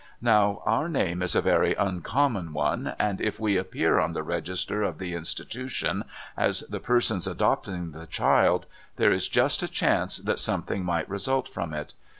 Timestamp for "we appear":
3.39-3.99